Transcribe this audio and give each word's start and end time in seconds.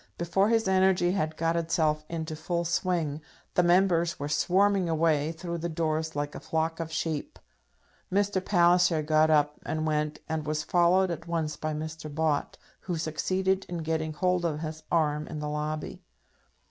before 0.17 0.49
his 0.49 0.67
energy 0.67 1.11
had 1.11 1.37
got 1.37 1.55
itself 1.55 2.03
into 2.09 2.35
full 2.35 2.65
swing, 2.65 3.21
the 3.53 3.61
Members 3.61 4.19
were 4.19 4.27
swarming 4.27 4.89
away 4.89 5.31
through 5.31 5.59
the 5.59 5.69
doors 5.69 6.15
like 6.15 6.33
a 6.33 6.39
flock 6.39 6.79
of 6.79 6.91
sheep. 6.91 7.37
Mr. 8.11 8.43
Palliser 8.43 9.03
got 9.03 9.29
up 9.29 9.59
and 9.63 9.85
went, 9.85 10.17
and 10.27 10.47
was 10.47 10.63
followed 10.63 11.11
at 11.11 11.27
once 11.27 11.55
by 11.55 11.71
Mr. 11.75 12.11
Bott, 12.11 12.57
who 12.79 12.97
succeeded 12.97 13.63
in 13.69 13.83
getting 13.83 14.13
hold 14.13 14.43
of 14.43 14.61
his 14.61 14.81
arm 14.91 15.27
in 15.27 15.37
the 15.37 15.47
lobby. 15.47 16.01